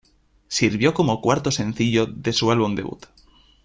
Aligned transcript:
Sirvió 0.47 0.95
como 0.95 1.21
cuarto 1.21 1.51
sencillo 1.51 2.07
de 2.07 2.33
su 2.33 2.51
álbum 2.51 2.73
debut. 2.73 3.05